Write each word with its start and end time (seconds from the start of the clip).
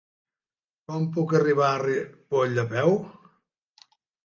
Com 0.91 1.05
puc 1.17 1.35
arribar 1.41 1.67
a 1.75 1.77
Ripoll 1.85 2.59
a 2.65 2.65
peu? 2.75 2.99